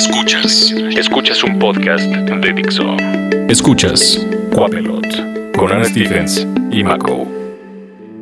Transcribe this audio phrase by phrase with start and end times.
[0.00, 0.72] Escuchas.
[0.96, 2.96] Escuchas un podcast de Dixo.
[3.50, 7.28] Escuchas Quapelot con Ana Stevens y Mako.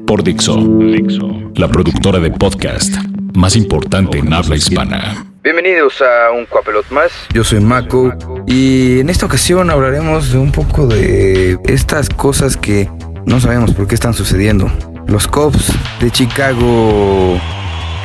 [0.04, 0.56] Por Dixo.
[0.56, 1.52] Dixo.
[1.54, 2.96] La productora de podcast
[3.34, 5.24] más importante en habla hispana.
[5.44, 7.12] Bienvenidos a un Cuapelot más.
[7.32, 8.12] Yo soy Mako
[8.48, 12.90] y en esta ocasión hablaremos de un poco de estas cosas que
[13.24, 14.68] no sabemos por qué están sucediendo.
[15.06, 17.40] Los Cubs de Chicago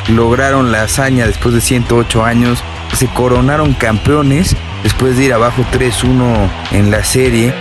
[0.09, 2.63] lograron la hazaña después de 108 años,
[2.95, 7.53] se coronaron campeones después de ir abajo 3-1 en la serie.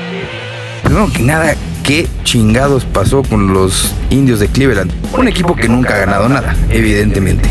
[0.83, 4.93] Primero que nada, ¿qué chingados pasó con los indios de Cleveland?
[5.17, 7.49] Un equipo que nunca ha ganado nada, evidentemente.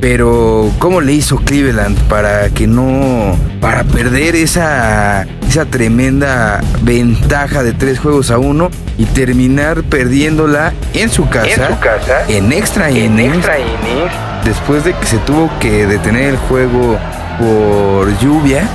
[0.00, 3.36] Pero, ¿cómo le hizo Cleveland para que no.
[3.60, 5.26] para perder esa.
[5.46, 11.68] esa tremenda ventaja de tres juegos a uno y terminar perdiéndola en su casa?
[11.68, 12.24] En su casa.
[12.28, 14.29] En extra En innings, extra innings.
[14.44, 16.98] Después de que se tuvo que detener el juego
[17.38, 18.68] por lluvia.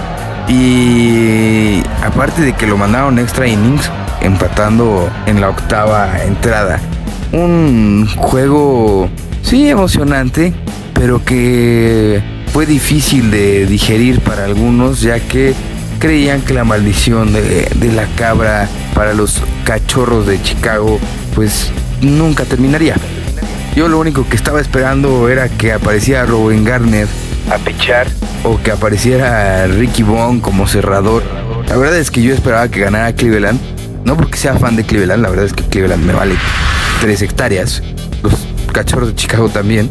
[0.48, 3.90] Y aparte de que lo mandaron extra innings,
[4.22, 6.80] empatando en la octava entrada.
[7.32, 9.10] Un juego,
[9.42, 10.54] sí, emocionante,
[10.94, 12.22] pero que
[12.54, 15.54] fue difícil de digerir para algunos, ya que
[16.00, 21.00] creían que la maldición de, la cabra para los cachorros de Chicago,
[21.34, 22.96] pues nunca terminaría.
[23.76, 27.08] Yo lo único que estaba esperando era que apareciera Robin Garner
[27.52, 28.08] A pichar.
[28.44, 31.24] o que apareciera Ricky Bond como cerrador.
[31.68, 33.60] La verdad es que yo esperaba que ganara Cleveland.
[34.06, 36.36] No porque sea fan de Cleveland, la verdad es que Cleveland me vale
[37.02, 37.82] tres hectáreas.
[38.24, 38.34] Los
[38.72, 39.90] cachorros de Chicago también.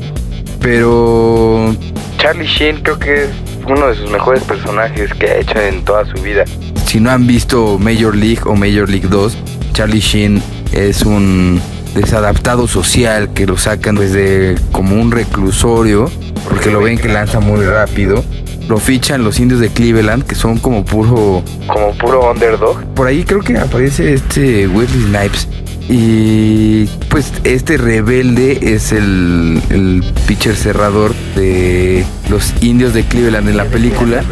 [0.60, 1.74] Pero
[2.18, 3.30] Charlie Sheen creo que es
[3.66, 6.44] uno de sus mejores personajes que ha hecho en toda su vida.
[6.86, 9.36] si no han visto Major League o Major League 2,
[9.74, 11.60] Charlie Sheen es un
[11.94, 16.10] desadaptado social que lo sacan desde como un reclusorio
[16.48, 18.22] porque lo ven que lanza muy rápido.
[18.68, 22.82] Lo fichan los indios de Cleveland que son como puro Como puro underdog.
[22.94, 25.48] Por ahí creo que aparece este Wesley Snipes.
[25.86, 33.58] Y pues este rebelde es el, el pitcher cerrador de los indios de Cleveland en
[33.58, 34.22] la película.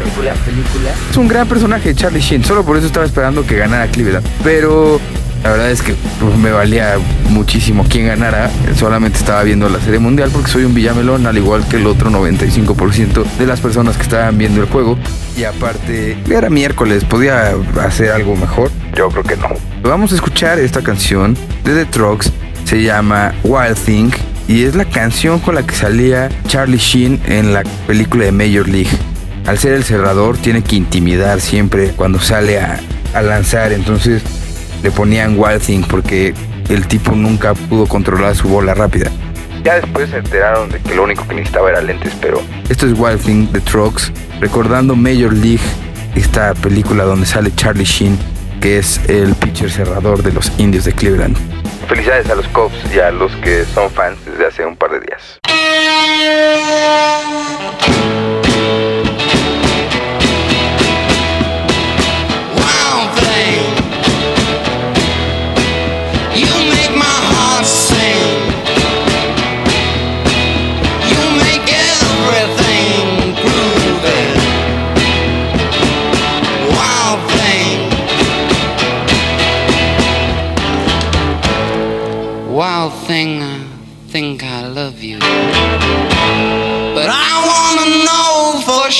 [1.11, 2.43] Es un gran personaje, Charlie Sheen.
[2.43, 4.25] Solo por eso estaba esperando que ganara Cleveland.
[4.43, 4.99] Pero
[5.43, 6.95] la verdad es que pues, me valía
[7.29, 8.49] muchísimo quién ganara.
[8.77, 12.09] Solamente estaba viendo la serie mundial porque soy un villamelón, al igual que el otro
[12.09, 14.97] 95% de las personas que estaban viendo el juego.
[15.35, 18.71] Y aparte, era miércoles, podía hacer algo mejor.
[18.95, 19.49] Yo creo que no.
[19.81, 22.31] Vamos a escuchar esta canción de The Trucks.
[22.63, 24.11] Se llama Wild Thing.
[24.47, 28.67] Y es la canción con la que salía Charlie Sheen en la película de Major
[28.67, 28.91] League.
[29.45, 32.79] Al ser el cerrador, tiene que intimidar siempre cuando sale a,
[33.13, 33.73] a lanzar.
[33.73, 34.21] Entonces
[34.83, 36.33] le ponían Wild Thing porque
[36.69, 39.09] el tipo nunca pudo controlar su bola rápida.
[39.63, 42.93] Ya después se enteraron de que lo único que necesitaba era lentes, pero Esto es
[42.97, 44.11] Wild Thing The Trucks,
[44.41, 45.63] recordando Major League,
[46.15, 48.17] esta película donde sale Charlie Sheen,
[48.59, 51.37] que es el pitcher cerrador de los indios de Cleveland.
[51.87, 54.99] felicidades a los Cubs y a los que son fans desde hace un par de
[54.99, 55.39] días.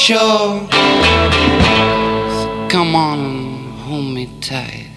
[0.06, 0.68] So
[2.68, 4.90] come on, hold me tight.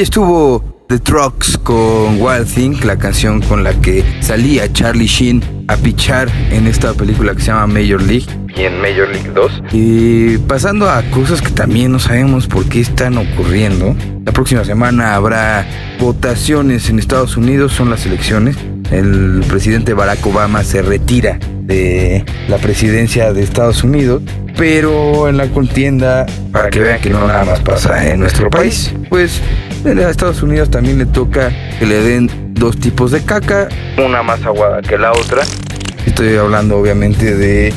[0.00, 5.76] Estuvo The Trucks con Wild Thing, la canción con la que salía Charlie Sheen a
[5.76, 8.24] pichar en esta película que se llama Major League.
[8.56, 9.62] Y en Major League 2.
[9.72, 13.94] Y pasando a cosas que también no sabemos por qué están ocurriendo.
[14.24, 15.66] La próxima semana habrá
[15.98, 18.56] votaciones en Estados Unidos, son las elecciones.
[18.90, 24.22] El presidente Barack Obama se retira de la presidencia de Estados Unidos,
[24.56, 28.92] pero en la contienda, para que vean que no nada más pasa en nuestro país,
[29.10, 29.42] pues
[29.84, 34.44] a Estados Unidos también le toca que le den dos tipos de caca, una más
[34.44, 35.42] aguada que la otra.
[36.04, 37.72] Estoy hablando obviamente de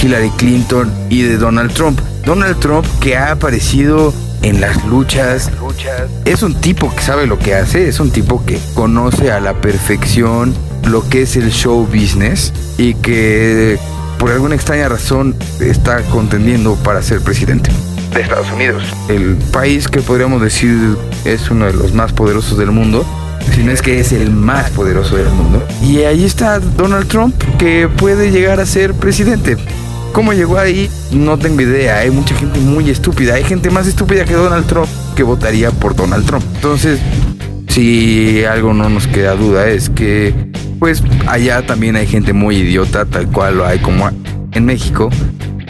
[0.00, 2.00] Hillary Clinton y de Donald Trump.
[2.24, 5.50] Donald Trump que ha aparecido en las luchas.
[6.24, 9.54] Es un tipo que sabe lo que hace, es un tipo que conoce a la
[9.54, 10.54] perfección
[10.88, 13.78] lo que es el show business y que
[14.18, 17.70] por alguna extraña razón está contendiendo para ser presidente
[18.12, 18.82] de Estados Unidos.
[19.08, 23.04] El país que podríamos decir es uno de los más poderosos del mundo,
[23.54, 25.64] si no es que es el más poderoso del mundo.
[25.82, 29.56] Y ahí está Donald Trump que puede llegar a ser presidente.
[30.12, 30.90] ¿Cómo llegó ahí?
[31.12, 31.98] No tengo idea.
[31.98, 33.34] Hay mucha gente muy estúpida.
[33.34, 36.44] Hay gente más estúpida que Donald Trump que votaría por Donald Trump.
[36.56, 36.98] Entonces,
[37.68, 40.34] si algo no nos queda duda es que,
[40.80, 44.10] pues, allá también hay gente muy idiota, tal cual lo hay como
[44.52, 45.10] en México,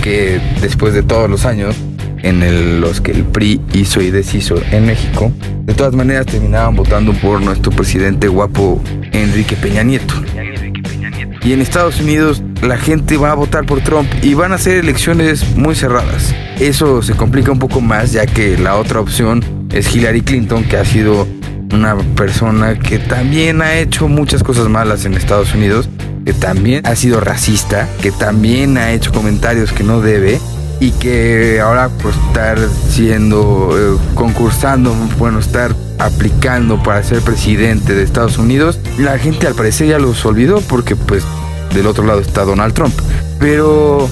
[0.02, 1.76] que después de todos los años
[2.22, 5.32] en los que el PRI hizo y deshizo en México,
[5.64, 8.82] de todas maneras terminaban votando por nuestro presidente guapo
[9.12, 10.14] Enrique Peña Nieto.
[11.42, 14.76] Y en Estados Unidos la gente va a votar por Trump y van a ser
[14.76, 16.34] elecciones muy cerradas.
[16.58, 20.76] Eso se complica un poco más ya que la otra opción es Hillary Clinton, que
[20.76, 21.26] ha sido
[21.72, 25.88] una persona que también ha hecho muchas cosas malas en Estados Unidos,
[26.26, 30.40] que también ha sido racista, que también ha hecho comentarios que no debe
[30.80, 38.02] y que ahora por estar siendo, eh, concursando, bueno, estar aplicando para ser presidente de
[38.02, 41.22] Estados Unidos, la gente al parecer ya los olvidó porque pues
[41.74, 42.94] del otro lado está Donald Trump.
[43.38, 44.08] Pero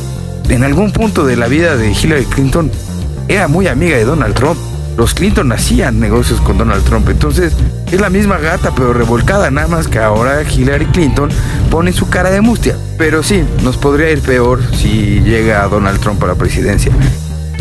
[0.51, 2.71] en algún punto de la vida de Hillary Clinton
[3.29, 4.59] era muy amiga de Donald Trump.
[4.99, 7.09] Los Clinton hacían negocios con Donald Trump.
[7.09, 7.55] Entonces
[7.87, 9.49] es la misma gata pero revolcada.
[9.49, 11.31] Nada más que ahora Hillary Clinton
[11.71, 12.77] pone su cara de mustia.
[12.99, 16.91] Pero sí, nos podría ir peor si llega Donald Trump a la presidencia.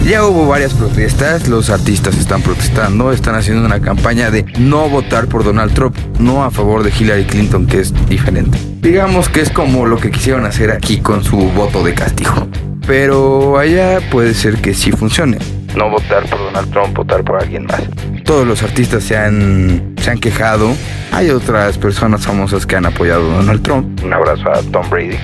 [0.03, 5.27] Ya hubo varias protestas, los artistas están protestando, están haciendo una campaña de no votar
[5.27, 8.57] por Donald Trump, no a favor de Hillary Clinton, que es diferente.
[8.81, 12.47] Digamos que es como lo que quisieron hacer aquí con su voto de castigo.
[12.87, 15.37] Pero allá puede ser que sí funcione.
[15.77, 17.83] No votar por Donald Trump, votar por alguien más.
[18.23, 20.73] Todos los artistas se han, se han quejado.
[21.11, 24.03] Hay otras personas famosas que han apoyado a Donald Trump.
[24.03, 25.17] Un abrazo a Tom Brady.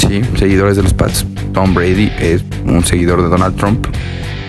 [0.00, 1.24] Sí, seguidores de los Pats.
[1.54, 3.86] Tom Brady es un seguidor de Donald Trump.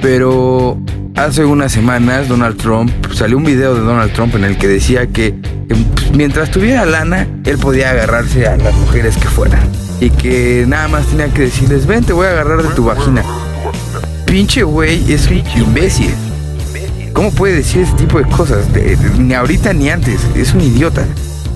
[0.01, 0.79] Pero
[1.15, 5.05] hace unas semanas Donald Trump salió un video de Donald Trump en el que decía
[5.05, 5.35] que,
[5.69, 5.75] que
[6.15, 9.61] mientras tuviera lana, él podía agarrarse a las mujeres que fueran.
[9.99, 13.23] Y que nada más tenía que decirles, ven, te voy a agarrar de tu vagina.
[14.33, 16.11] Pinche güey es un imbécil.
[17.13, 18.65] ¿Cómo puede decir ese tipo de cosas?
[19.19, 20.21] Ni ahorita ni antes.
[20.33, 21.05] Es un idiota.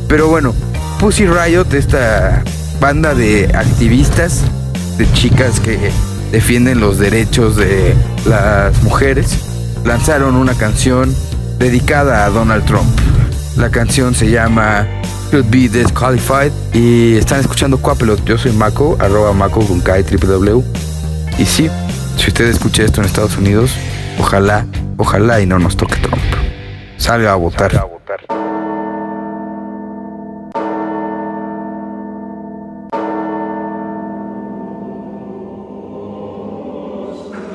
[0.07, 0.53] Pero bueno,
[0.99, 2.43] Pussy Riot, esta
[2.79, 4.43] banda de activistas,
[4.99, 5.89] de chicas que
[6.31, 7.95] defienden los derechos de
[8.27, 9.39] las mujeres,
[9.83, 11.15] lanzaron una canción
[11.57, 12.95] dedicada a Donald Trump.
[13.57, 14.87] La canción se llama
[15.31, 18.23] Could Be Disqualified y están escuchando Cuapelot.
[18.23, 19.97] Yo soy Mako, arroba Mako con K.
[21.39, 21.69] Y sí,
[22.17, 23.71] si usted escucha esto en Estados Unidos,
[24.19, 24.65] ojalá,
[24.97, 26.21] ojalá y no nos toque Trump.
[26.97, 27.71] Salga a votar.
[27.71, 28.19] Para votar.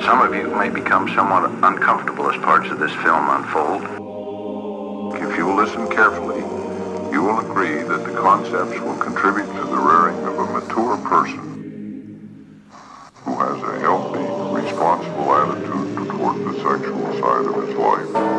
[0.05, 3.83] Some of you may become somewhat uncomfortable as parts of this film unfold.
[5.15, 6.41] If you will listen carefully,
[7.13, 11.52] you will agree that the concepts will contribute to the rearing of a mature person
[14.83, 18.32] responsible attitude toward the sexual side of his life.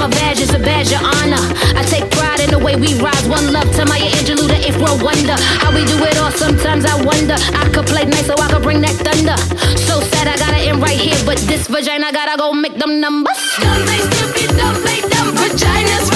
[0.00, 1.44] My badge as a badge of honor.
[1.76, 3.28] I take pride in the way we rise.
[3.28, 5.36] One love to Maya Angelou, the eighth world wonder.
[5.60, 7.36] How we do it all, sometimes I wonder.
[7.52, 9.36] I could play nice so I could bring that thunder.
[9.84, 13.36] So sad I gotta end right here, but this vagina gotta go make them numbers.
[13.60, 15.36] Don't play stupid, don't play dumb.
[15.36, 16.09] Vaginas,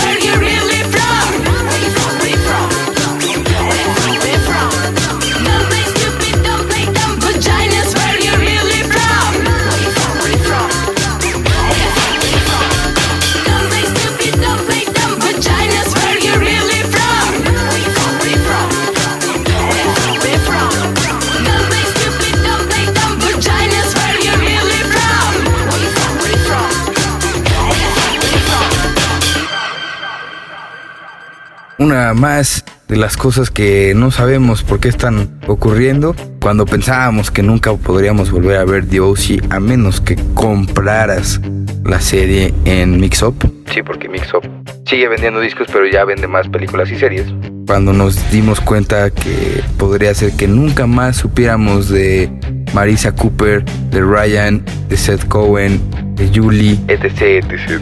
[31.84, 37.42] Una más de las cosas que no sabemos por qué están ocurriendo cuando pensábamos que
[37.42, 39.38] nunca podríamos volver a ver The O.C.
[39.50, 41.42] a menos que compraras
[41.84, 43.36] la serie en Mix Up.
[43.70, 44.48] Sí, porque Mix Up
[44.86, 47.26] sigue vendiendo discos, pero ya vende más películas y series.
[47.66, 52.30] Cuando nos dimos cuenta que podría ser que nunca más supiéramos de
[52.72, 55.82] Marisa Cooper, de Ryan, de Seth Cohen,
[56.14, 57.80] de Julie, etc, etc, etc.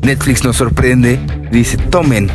[0.00, 2.30] Netflix nos sorprende, dice, tomen,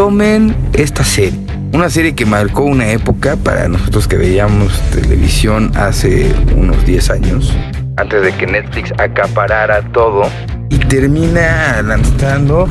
[0.00, 1.38] tomen esta serie.
[1.74, 7.54] Una serie que marcó una época para nosotros que veíamos televisión hace unos 10 años,
[7.98, 10.22] antes de que Netflix acaparara todo,
[10.70, 12.66] y termina lanzando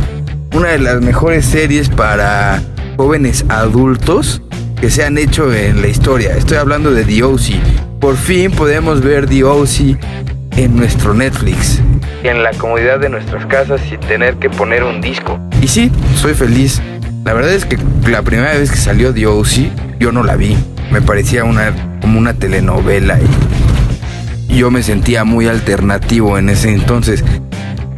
[0.55, 2.63] una de las mejores series para
[2.97, 4.41] jóvenes adultos
[4.81, 6.35] que se han hecho en la historia.
[6.35, 7.59] Estoy hablando de The O.C.
[7.99, 9.95] Por fin podemos ver The O.C.
[10.57, 11.79] en nuestro Netflix.
[12.23, 15.39] En la comodidad de nuestras casas sin tener que poner un disco.
[15.61, 16.81] Y sí, soy feliz.
[17.23, 19.71] La verdad es que la primera vez que salió The O.C.
[19.99, 20.57] yo no la vi.
[20.91, 23.19] Me parecía una, como una telenovela
[24.49, 27.23] y yo me sentía muy alternativo en ese entonces.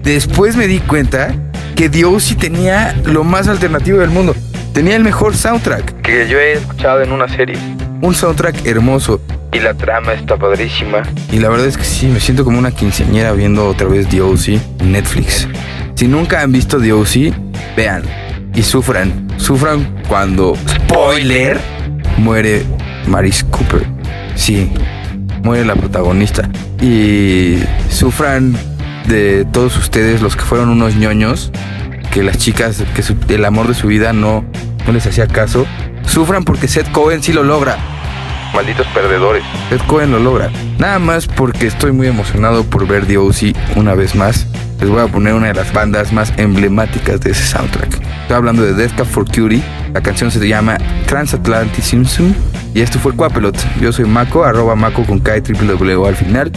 [0.03, 1.33] Después me di cuenta
[1.75, 2.35] que The O.C.
[2.35, 4.35] tenía lo más alternativo del mundo.
[4.73, 7.57] Tenía el mejor soundtrack que yo he escuchado en una serie.
[8.01, 9.21] Un soundtrack hermoso.
[9.53, 11.03] Y la trama está padrísima.
[11.31, 14.21] Y la verdad es que sí, me siento como una quinceañera viendo otra vez The
[14.21, 14.59] O.C.
[14.79, 15.47] en Netflix.
[15.95, 17.33] Si nunca han visto The O.C.,
[17.75, 18.03] vean.
[18.53, 19.27] Y sufran.
[19.38, 21.60] Sufran cuando, spoiler,
[22.17, 22.63] muere
[23.08, 23.86] Maris Cooper.
[24.36, 24.70] Sí,
[25.43, 26.50] muere la protagonista.
[26.81, 27.58] Y
[27.89, 28.55] sufran
[29.08, 31.51] de todos ustedes, los que fueron unos ñoños,
[32.12, 34.43] que las chicas, que su- el amor de su vida no,
[34.86, 35.65] no les hacía caso.
[36.05, 37.77] Sufran porque Seth Cohen sí lo logra.
[38.53, 39.43] Malditos perdedores.
[39.70, 40.50] Seth Cohen lo logra.
[40.77, 43.53] Nada más porque estoy muy emocionado por ver The O.C.
[43.75, 44.46] una vez más.
[44.81, 47.93] Les voy a poner una de las bandas más emblemáticas de ese soundtrack.
[48.21, 49.63] Estoy hablando de Death Cab for Cutie.
[49.93, 52.35] La canción se llama Transatlantic Simpson.
[52.73, 53.55] Y esto fue Quapelot.
[53.79, 56.51] Yo soy Mako, arroba Mako con K W al final.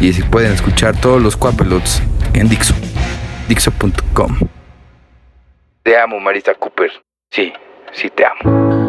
[0.00, 2.02] Y si pueden escuchar todos los Quapelots
[2.34, 2.74] en Dixo.
[3.48, 4.38] Dixo.com.
[5.82, 6.90] Te amo, Marisa Cooper.
[7.30, 7.52] Sí,
[7.92, 8.81] sí te amo.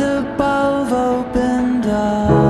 [0.00, 2.43] Above opened up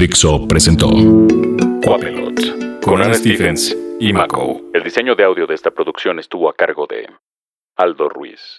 [0.00, 0.88] Dixo presentó
[1.84, 4.62] Quapelot con Ana Stephens y Mako.
[4.72, 7.06] El diseño de audio de esta producción estuvo a cargo de
[7.76, 8.58] Aldo Ruiz.